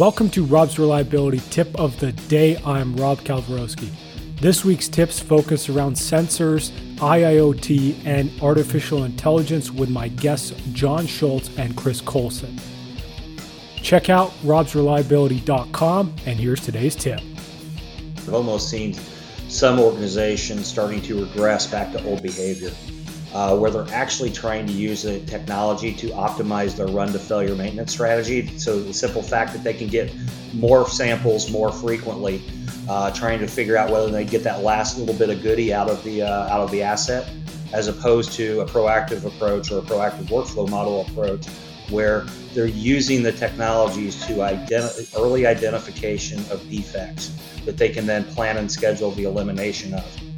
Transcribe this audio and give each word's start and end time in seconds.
Welcome 0.00 0.30
to 0.30 0.44
Rob's 0.44 0.78
Reliability 0.78 1.42
Tip 1.50 1.78
of 1.78 2.00
the 2.00 2.12
Day. 2.12 2.56
I'm 2.64 2.96
Rob 2.96 3.18
Kalwarowski. 3.18 3.90
This 4.40 4.64
week's 4.64 4.88
tips 4.88 5.20
focus 5.20 5.68
around 5.68 5.92
sensors, 5.92 6.70
IIoT, 6.96 8.06
and 8.06 8.30
artificial 8.40 9.04
intelligence 9.04 9.70
with 9.70 9.90
my 9.90 10.08
guests 10.08 10.52
John 10.72 11.06
Schultz 11.06 11.54
and 11.58 11.76
Chris 11.76 12.00
Colson. 12.00 12.58
Check 13.82 14.08
out 14.08 14.30
robsreliability.com, 14.42 16.14
and 16.24 16.40
here's 16.40 16.60
today's 16.60 16.96
tip. 16.96 17.20
I've 18.16 18.32
almost 18.32 18.70
seen 18.70 18.94
some 19.50 19.78
organizations 19.78 20.66
starting 20.66 21.02
to 21.02 21.26
regress 21.26 21.66
back 21.66 21.92
to 21.92 22.02
old 22.06 22.22
behavior 22.22 22.70
uh, 23.32 23.56
where 23.56 23.70
they're 23.70 23.92
actually 23.94 24.30
trying 24.30 24.66
to 24.66 24.72
use 24.72 25.02
the 25.02 25.20
technology 25.20 25.92
to 25.92 26.08
optimize 26.08 26.76
their 26.76 26.88
run 26.88 27.12
to 27.12 27.18
failure 27.18 27.54
maintenance 27.54 27.92
strategy. 27.92 28.46
So 28.58 28.80
the 28.80 28.92
simple 28.92 29.22
fact 29.22 29.52
that 29.52 29.62
they 29.62 29.74
can 29.74 29.88
get 29.88 30.12
more 30.52 30.88
samples 30.88 31.50
more 31.50 31.72
frequently, 31.72 32.42
uh, 32.88 33.10
trying 33.12 33.38
to 33.38 33.46
figure 33.46 33.76
out 33.76 33.90
whether 33.90 34.10
they 34.10 34.24
get 34.24 34.42
that 34.44 34.62
last 34.62 34.98
little 34.98 35.14
bit 35.14 35.30
of 35.30 35.42
goodie 35.42 35.72
out 35.72 35.88
of 35.88 36.02
the 36.02 36.22
uh, 36.22 36.48
out 36.48 36.60
of 36.60 36.70
the 36.70 36.82
asset, 36.82 37.30
as 37.72 37.86
opposed 37.86 38.32
to 38.32 38.60
a 38.60 38.66
proactive 38.66 39.24
approach 39.24 39.70
or 39.70 39.78
a 39.78 39.82
proactive 39.82 40.24
workflow 40.24 40.68
model 40.68 41.02
approach, 41.02 41.46
where 41.88 42.22
they're 42.52 42.66
using 42.66 43.22
the 43.22 43.32
technologies 43.32 44.26
to 44.26 44.42
identify 44.42 45.20
early 45.20 45.46
identification 45.46 46.38
of 46.50 46.68
defects 46.68 47.32
that 47.64 47.76
they 47.76 47.88
can 47.88 48.06
then 48.06 48.24
plan 48.24 48.56
and 48.56 48.70
schedule 48.70 49.12
the 49.12 49.24
elimination 49.24 49.94
of. 49.94 50.29